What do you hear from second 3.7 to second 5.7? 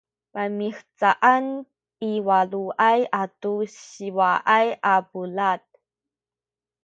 siwaay a bulad